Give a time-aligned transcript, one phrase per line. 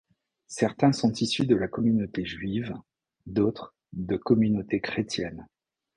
[0.47, 2.73] Certains sont issues de la communauté juive,
[3.27, 5.45] d'autres de communautés chrétiennes.